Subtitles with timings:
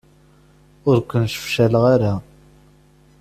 [0.89, 2.13] Ur ken-sefcaleɣ ara.